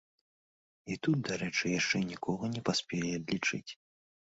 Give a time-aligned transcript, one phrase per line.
[0.93, 3.65] І тут, дарэчы, яшчэ нікога не паспелі адлічыць.